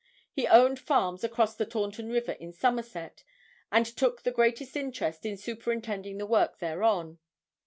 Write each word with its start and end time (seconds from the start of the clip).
He 0.33 0.47
owned 0.47 0.79
farms 0.79 1.23
across 1.23 1.55
the 1.55 1.63
Taunton 1.67 2.09
river 2.09 2.31
in 2.31 2.53
Somerset 2.53 3.23
and 3.71 3.85
took 3.85 4.23
the 4.23 4.31
greatest 4.31 4.75
interest 4.75 5.27
in 5.27 5.37
superintending 5.37 6.17
the 6.17 6.25
work 6.25 6.57
thereon. 6.57 7.19